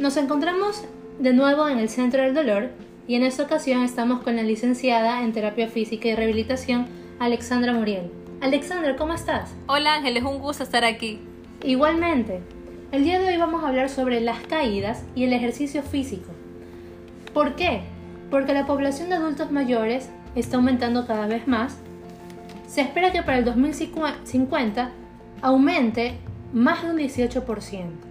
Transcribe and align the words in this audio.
Nos 0.00 0.16
encontramos 0.16 0.82
de 1.18 1.34
nuevo 1.34 1.68
en 1.68 1.78
el 1.78 1.90
Centro 1.90 2.22
del 2.22 2.32
Dolor 2.32 2.70
y 3.06 3.16
en 3.16 3.22
esta 3.22 3.42
ocasión 3.42 3.82
estamos 3.82 4.22
con 4.22 4.34
la 4.34 4.42
licenciada 4.42 5.22
en 5.22 5.34
Terapia 5.34 5.68
Física 5.68 6.08
y 6.08 6.14
Rehabilitación, 6.14 6.86
Alexandra 7.18 7.74
Muriel. 7.74 8.10
Alexandra, 8.40 8.96
¿cómo 8.96 9.12
estás? 9.12 9.54
Hola 9.66 9.96
Ángel, 9.96 10.16
es 10.16 10.22
un 10.22 10.38
gusto 10.38 10.62
estar 10.62 10.86
aquí. 10.86 11.20
Igualmente. 11.62 12.40
El 12.92 13.04
día 13.04 13.20
de 13.20 13.28
hoy 13.28 13.36
vamos 13.36 13.62
a 13.62 13.68
hablar 13.68 13.90
sobre 13.90 14.22
las 14.22 14.40
caídas 14.40 15.04
y 15.14 15.24
el 15.24 15.34
ejercicio 15.34 15.82
físico. 15.82 16.30
¿Por 17.34 17.54
qué? 17.54 17.82
Porque 18.30 18.54
la 18.54 18.64
población 18.64 19.10
de 19.10 19.16
adultos 19.16 19.52
mayores 19.52 20.08
está 20.34 20.56
aumentando 20.56 21.06
cada 21.06 21.26
vez 21.26 21.46
más. 21.46 21.76
Se 22.66 22.80
espera 22.80 23.12
que 23.12 23.22
para 23.22 23.36
el 23.36 23.44
2050 23.44 24.92
aumente 25.42 26.14
más 26.54 26.84
de 26.84 26.90
un 26.90 26.96
18%. 26.96 28.09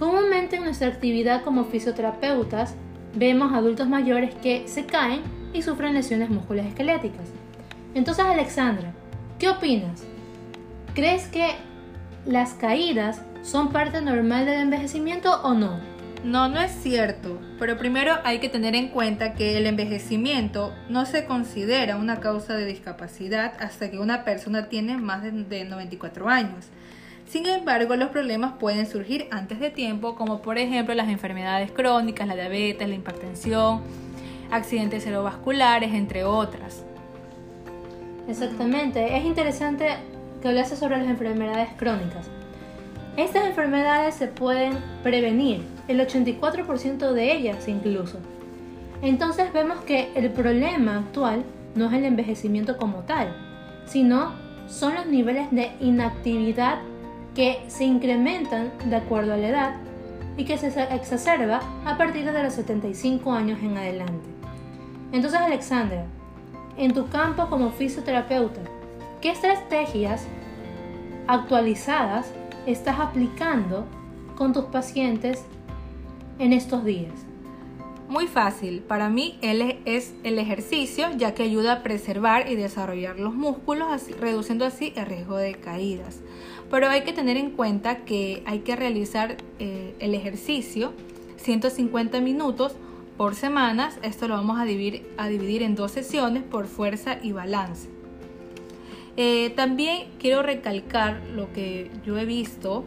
Comúnmente 0.00 0.56
en 0.56 0.64
nuestra 0.64 0.88
actividad 0.88 1.42
como 1.44 1.66
fisioterapeutas 1.66 2.74
vemos 3.14 3.52
adultos 3.52 3.86
mayores 3.86 4.34
que 4.36 4.66
se 4.66 4.86
caen 4.86 5.20
y 5.52 5.60
sufren 5.60 5.92
lesiones 5.92 6.30
musculoesqueléticas. 6.30 7.28
Entonces, 7.92 8.24
Alexandra, 8.24 8.94
¿qué 9.38 9.50
opinas? 9.50 10.02
¿Crees 10.94 11.28
que 11.28 11.50
las 12.24 12.54
caídas 12.54 13.20
son 13.42 13.72
parte 13.72 14.00
normal 14.00 14.46
del 14.46 14.62
envejecimiento 14.62 15.38
o 15.42 15.52
no? 15.52 15.78
No, 16.24 16.48
no 16.48 16.62
es 16.62 16.72
cierto, 16.72 17.38
pero 17.58 17.76
primero 17.76 18.14
hay 18.24 18.38
que 18.38 18.48
tener 18.48 18.74
en 18.74 18.88
cuenta 18.88 19.34
que 19.34 19.58
el 19.58 19.66
envejecimiento 19.66 20.72
no 20.88 21.04
se 21.04 21.26
considera 21.26 21.96
una 21.96 22.20
causa 22.20 22.54
de 22.54 22.64
discapacidad 22.64 23.52
hasta 23.60 23.90
que 23.90 23.98
una 23.98 24.24
persona 24.24 24.70
tiene 24.70 24.96
más 24.96 25.22
de, 25.22 25.64
94 25.64 26.26
años. 26.30 26.68
Sin 27.30 27.46
embargo, 27.46 27.94
los 27.94 28.08
problemas 28.08 28.54
pueden 28.58 28.88
surgir 28.88 29.28
antes 29.30 29.60
de 29.60 29.70
tiempo, 29.70 30.16
como 30.16 30.42
por 30.42 30.58
ejemplo 30.58 30.96
las 30.96 31.08
enfermedades 31.08 31.70
crónicas, 31.70 32.26
la 32.26 32.34
diabetes, 32.34 32.88
la 32.88 32.94
hipertensión, 32.96 33.82
accidentes 34.50 35.04
cerebrovasculares, 35.04 35.94
entre 35.94 36.24
otras. 36.24 36.82
Exactamente, 38.26 39.16
es 39.16 39.24
interesante 39.24 39.90
que 40.42 40.48
hablase 40.48 40.74
sobre 40.74 40.98
las 40.98 41.06
enfermedades 41.06 41.68
crónicas. 41.76 42.28
Estas 43.16 43.46
enfermedades 43.46 44.16
se 44.16 44.26
pueden 44.26 44.78
prevenir, 45.04 45.62
el 45.86 46.00
84% 46.00 47.12
de 47.12 47.32
ellas 47.32 47.68
incluso. 47.68 48.18
Entonces 49.02 49.52
vemos 49.52 49.78
que 49.82 50.10
el 50.16 50.30
problema 50.30 50.96
actual 50.96 51.44
no 51.76 51.86
es 51.86 51.92
el 51.92 52.06
envejecimiento 52.06 52.76
como 52.76 53.04
tal, 53.04 53.32
sino 53.86 54.32
son 54.66 54.96
los 54.96 55.06
niveles 55.06 55.48
de 55.52 55.70
inactividad 55.78 56.80
que 57.40 57.62
se 57.68 57.84
incrementan 57.84 58.70
de 58.84 58.96
acuerdo 58.96 59.32
a 59.32 59.38
la 59.38 59.48
edad 59.48 59.74
y 60.36 60.44
que 60.44 60.58
se 60.58 60.68
exacerba 60.94 61.62
a 61.86 61.96
partir 61.96 62.30
de 62.30 62.42
los 62.42 62.52
75 62.52 63.32
años 63.32 63.58
en 63.62 63.78
adelante. 63.78 64.28
Entonces, 65.10 65.40
Alexandra, 65.40 66.04
en 66.76 66.92
tu 66.92 67.08
campo 67.08 67.48
como 67.48 67.70
fisioterapeuta, 67.70 68.60
¿qué 69.22 69.30
estrategias 69.30 70.26
actualizadas 71.28 72.30
estás 72.66 73.00
aplicando 73.00 73.86
con 74.36 74.52
tus 74.52 74.66
pacientes 74.66 75.42
en 76.38 76.52
estos 76.52 76.84
días? 76.84 77.29
Muy 78.10 78.26
fácil, 78.26 78.80
para 78.80 79.08
mí 79.08 79.38
él 79.40 79.78
es 79.84 80.14
el 80.24 80.40
ejercicio 80.40 81.10
ya 81.16 81.32
que 81.32 81.44
ayuda 81.44 81.74
a 81.74 81.82
preservar 81.84 82.50
y 82.50 82.56
desarrollar 82.56 83.20
los 83.20 83.34
músculos, 83.34 84.10
reduciendo 84.18 84.64
así 84.64 84.92
el 84.96 85.06
riesgo 85.06 85.36
de 85.36 85.54
caídas. 85.54 86.18
Pero 86.72 86.88
hay 86.88 87.02
que 87.02 87.12
tener 87.12 87.36
en 87.36 87.52
cuenta 87.52 87.98
que 87.98 88.42
hay 88.46 88.58
que 88.60 88.74
realizar 88.74 89.36
eh, 89.60 89.94
el 90.00 90.16
ejercicio 90.16 90.92
150 91.36 92.20
minutos 92.20 92.74
por 93.16 93.36
semanas. 93.36 93.96
Esto 94.02 94.26
lo 94.26 94.34
vamos 94.34 94.58
a 94.58 94.64
dividir, 94.64 95.62
en 95.62 95.76
dos 95.76 95.92
sesiones 95.92 96.42
por 96.42 96.66
fuerza 96.66 97.20
y 97.22 97.30
balance. 97.30 97.88
Eh, 99.16 99.50
también 99.50 100.08
quiero 100.18 100.42
recalcar 100.42 101.22
lo 101.36 101.52
que 101.52 101.92
yo 102.04 102.18
he 102.18 102.24
visto, 102.24 102.84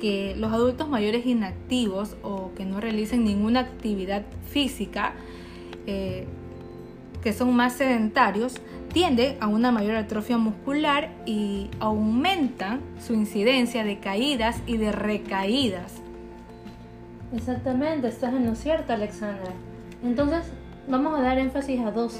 que 0.00 0.34
los 0.36 0.52
adultos 0.52 0.88
mayores 0.88 1.26
inactivos 1.26 2.16
o 2.22 2.52
que 2.54 2.64
no 2.64 2.80
realicen 2.80 3.24
ninguna 3.24 3.60
actividad 3.60 4.22
física, 4.50 5.14
eh, 5.86 6.26
que 7.22 7.32
son 7.32 7.54
más 7.54 7.74
sedentarios, 7.74 8.60
tienden 8.92 9.36
a 9.40 9.48
una 9.48 9.70
mayor 9.70 9.96
atrofia 9.96 10.38
muscular 10.38 11.10
y 11.26 11.68
aumentan 11.80 12.80
su 13.00 13.12
incidencia 13.12 13.84
de 13.84 13.98
caídas 13.98 14.62
y 14.66 14.76
de 14.76 14.92
recaídas. 14.92 15.94
Exactamente, 17.34 18.08
estás 18.08 18.32
en 18.32 18.46
lo 18.46 18.54
cierto, 18.54 18.92
Alexandra. 18.92 19.52
Entonces, 20.02 20.50
vamos 20.88 21.18
a 21.18 21.22
dar 21.22 21.38
énfasis 21.38 21.80
a 21.80 21.90
dos 21.90 22.18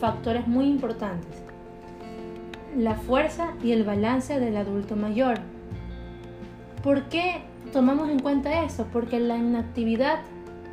factores 0.00 0.48
muy 0.48 0.66
importantes. 0.66 1.42
La 2.76 2.96
fuerza 2.96 3.52
y 3.62 3.70
el 3.72 3.84
balance 3.84 4.40
del 4.40 4.56
adulto 4.56 4.96
mayor. 4.96 5.38
¿Por 6.84 7.04
qué 7.04 7.40
tomamos 7.72 8.10
en 8.10 8.18
cuenta 8.18 8.62
eso? 8.62 8.86
Porque 8.92 9.18
la 9.18 9.38
inactividad 9.38 10.18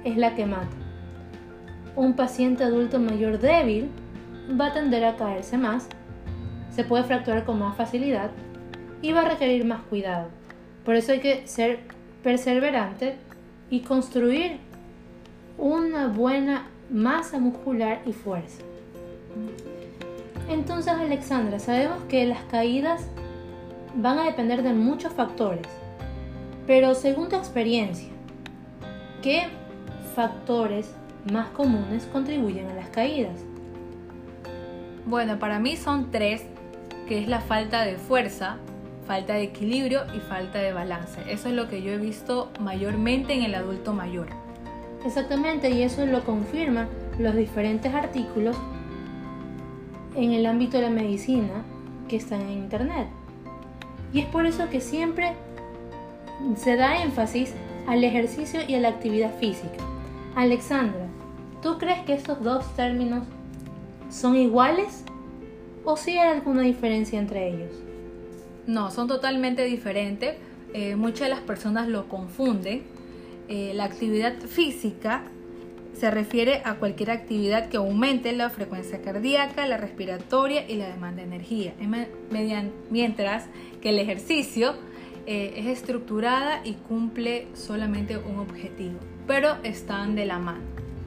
es 0.04 0.18
la 0.18 0.36
que 0.36 0.46
mata. 0.46 0.76
Un 1.96 2.18
paciente 2.18 2.66
adulto 2.66 3.00
mayor 3.00 3.40
débil 3.40 3.90
va 4.60 4.68
a 4.68 4.74
tender 4.74 5.06
a 5.06 5.16
caerse 5.16 5.58
más, 5.58 5.88
se 6.70 6.84
puede 6.84 7.06
fracturar 7.06 7.46
con 7.46 7.60
más 7.60 7.78
facilidad 7.78 8.30
y 9.02 9.14
va 9.14 9.22
a 9.22 9.30
requerir 9.30 9.64
más 9.64 9.84
cuidado. 9.84 10.28
Por 10.84 10.96
eso 10.96 11.14
hay 11.14 11.22
que 11.22 11.48
ser 11.48 11.80
perseverante 12.24 13.16
y 13.70 13.80
construir 13.80 14.58
una 15.58 16.08
buena 16.10 16.68
masa 16.90 17.40
muscular 17.40 18.02
y 18.06 18.12
fuerza. 18.12 18.62
Entonces, 20.50 20.92
Alexandra, 20.92 21.58
sabemos 21.60 22.04
que 22.10 22.26
las 22.26 22.44
caídas 22.44 23.08
van 23.96 24.20
a 24.20 24.26
depender 24.26 24.62
de 24.62 24.74
muchos 24.74 25.14
factores, 25.14 25.68
pero 26.72 26.96
según 26.96 27.28
tu 27.28 27.36
experiencia, 27.36 28.08
¿qué 29.22 29.44
factores 30.16 30.90
más 31.30 31.50
comunes 31.50 32.08
contribuyen 32.14 32.70
a 32.70 32.74
las 32.74 32.88
caídas? 32.88 33.38
Bueno, 35.06 35.38
para 35.38 35.60
mí 35.60 35.76
son 35.76 36.12
tres, 36.12 36.44
que 37.10 37.20
es 37.20 37.28
la 37.28 37.42
falta 37.42 37.84
de 37.84 37.98
fuerza, 37.98 38.56
falta 39.06 39.34
de 39.34 39.44
equilibrio 39.44 40.04
y 40.16 40.22
falta 40.22 40.60
de 40.60 40.72
balance. 40.72 41.20
Eso 41.28 41.50
es 41.50 41.56
lo 41.56 41.68
que 41.68 41.82
yo 41.82 41.92
he 41.92 41.98
visto 41.98 42.50
mayormente 42.62 43.34
en 43.34 43.44
el 43.44 43.56
adulto 43.56 43.92
mayor. 43.92 44.28
Exactamente, 45.06 45.72
y 45.72 45.82
eso 45.82 46.06
lo 46.06 46.24
confirman 46.24 46.88
los 47.20 47.36
diferentes 47.36 47.94
artículos 47.94 48.56
en 50.16 50.32
el 50.32 50.46
ámbito 50.46 50.78
de 50.78 50.84
la 50.84 50.90
medicina 50.90 51.66
que 52.08 52.16
están 52.16 52.40
en 52.44 52.52
internet. 52.52 53.10
Y 54.14 54.22
es 54.22 54.26
por 54.28 54.46
eso 54.46 54.70
que 54.70 54.80
siempre 54.80 55.34
se 56.56 56.76
da 56.76 57.04
énfasis 57.04 57.54
al 57.88 58.04
ejercicio 58.04 58.62
y 58.68 58.76
a 58.76 58.80
la 58.80 58.90
actividad 58.90 59.36
física. 59.38 59.84
Alexandra, 60.36 61.08
¿tú 61.62 61.78
crees 61.78 62.00
que 62.06 62.14
estos 62.14 62.42
dos 62.44 62.66
términos 62.76 63.24
son 64.10 64.36
iguales 64.36 65.04
o 65.84 65.98
si 65.98 66.12
hay 66.12 66.30
alguna 66.30 66.62
diferencia 66.62 67.20
entre 67.20 67.50
ellos? 67.50 67.72
No, 68.68 68.92
son 68.92 69.08
totalmente 69.08 69.64
diferentes. 69.66 70.36
Eh, 70.74 70.96
muchas 70.96 71.28
de 71.28 71.30
las 71.30 71.42
personas 71.42 71.88
lo 71.88 72.08
confunden. 72.08 72.84
Eh, 73.50 73.74
la 73.74 73.86
actividad 73.86 74.34
física 74.40 75.24
se 75.94 76.10
refiere 76.10 76.62
a 76.64 76.76
cualquier 76.76 77.12
actividad 77.12 77.68
que 77.68 77.78
aumente 77.78 78.32
la 78.32 78.50
frecuencia 78.50 79.02
cardíaca, 79.02 79.68
la 79.68 79.78
respiratoria 79.78 80.68
y 80.70 80.76
la 80.76 80.88
demanda 80.88 81.22
de 81.22 81.28
energía, 81.28 81.74
mientras 82.90 83.46
que 83.82 83.90
el 83.90 84.00
ejercicio 84.00 84.76
eh, 85.26 85.54
es 85.58 85.68
estructurada 85.68 86.62
y 86.64 86.74
cumple 86.74 87.48
solamente 87.54 88.18
un 88.18 88.40
objetivo, 88.40 88.98
pero 89.28 89.56
están 89.64 90.16
de 90.16 90.26
la 90.26 90.40
mano. 90.40 90.62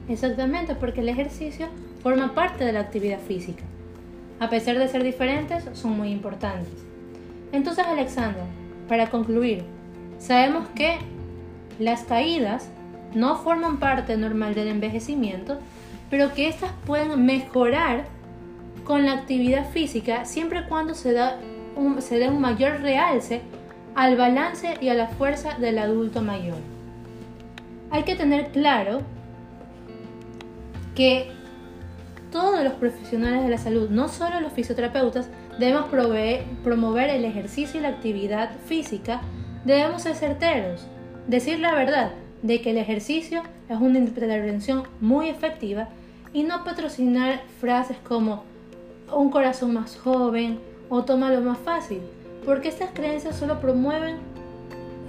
Exactamente, 0.07 0.75
porque 0.75 1.01
el 1.01 1.09
ejercicio 1.09 1.67
forma 2.01 2.33
parte 2.33 2.63
de 2.63 2.73
la 2.73 2.81
actividad 2.81 3.19
física. 3.19 3.63
A 4.39 4.49
pesar 4.49 4.77
de 4.77 4.87
ser 4.87 5.03
diferentes, 5.03 5.65
son 5.73 5.97
muy 5.97 6.09
importantes. 6.09 6.73
Entonces, 7.51 7.85
Alexandra, 7.85 8.43
para 8.87 9.09
concluir, 9.09 9.63
sabemos 10.19 10.67
que 10.75 10.97
las 11.79 12.03
caídas 12.03 12.69
no 13.13 13.37
forman 13.37 13.77
parte 13.77 14.17
normal 14.17 14.55
del 14.55 14.67
envejecimiento, 14.67 15.57
pero 16.09 16.33
que 16.33 16.47
éstas 16.47 16.71
pueden 16.85 17.25
mejorar 17.25 18.05
con 18.83 19.05
la 19.05 19.13
actividad 19.13 19.69
física 19.71 20.25
siempre 20.25 20.59
y 20.59 20.63
cuando 20.63 20.93
se, 20.93 21.13
da 21.13 21.39
se 21.99 22.19
dé 22.19 22.29
un 22.29 22.39
mayor 22.39 22.81
realce 22.81 23.41
al 23.95 24.17
balance 24.17 24.77
y 24.81 24.89
a 24.89 24.93
la 24.93 25.07
fuerza 25.07 25.57
del 25.57 25.79
adulto 25.79 26.21
mayor. 26.21 26.57
Hay 27.91 28.03
que 28.03 28.15
tener 28.15 28.51
claro 28.51 29.01
que 30.93 31.31
todos 32.31 32.63
los 32.63 32.73
profesionales 32.73 33.43
de 33.43 33.49
la 33.49 33.57
salud, 33.57 33.89
no 33.89 34.09
solo 34.09 34.41
los 34.41 34.51
fisioterapeutas, 34.51 35.29
debemos 35.57 35.85
promover 35.89 37.09
el 37.09 37.23
ejercicio 37.23 37.79
y 37.79 37.83
la 37.83 37.89
actividad 37.89 38.51
física, 38.65 39.21
debemos 39.63 40.01
ser 40.01 40.15
certeros, 40.15 40.85
decir 41.27 41.59
la 41.59 41.73
verdad, 41.73 42.11
de 42.41 42.61
que 42.61 42.71
el 42.71 42.77
ejercicio 42.77 43.41
es 43.69 43.77
una 43.79 43.97
intervención 43.97 44.83
muy 44.99 45.29
efectiva 45.29 45.87
y 46.33 46.43
no 46.43 46.65
patrocinar 46.65 47.41
frases 47.61 47.97
como 48.05 48.43
un 49.13 49.29
corazón 49.29 49.73
más 49.73 49.97
joven 49.97 50.59
o 50.89 51.03
toma 51.03 51.31
lo 51.31 51.39
más 51.39 51.57
fácil, 51.59 52.01
porque 52.45 52.69
estas 52.69 52.91
creencias 52.91 53.35
solo 53.35 53.59
promueven 53.59 54.17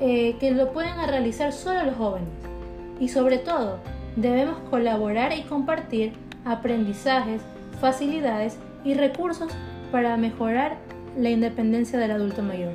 eh, 0.00 0.36
que 0.40 0.50
lo 0.50 0.72
pueden 0.72 0.94
realizar 1.06 1.52
solo 1.52 1.84
los 1.84 1.96
jóvenes. 1.96 2.28
Y 2.98 3.08
sobre 3.08 3.38
todo, 3.38 3.78
debemos 4.16 4.58
colaborar 4.70 5.32
y 5.36 5.42
compartir 5.42 6.12
aprendizajes, 6.44 7.42
facilidades 7.80 8.56
y 8.84 8.94
recursos 8.94 9.52
para 9.92 10.16
mejorar 10.16 10.76
la 11.16 11.30
independencia 11.30 11.98
del 11.98 12.10
adulto 12.10 12.42
mayor. 12.42 12.72